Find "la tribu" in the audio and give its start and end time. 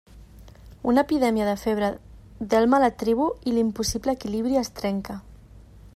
2.85-3.29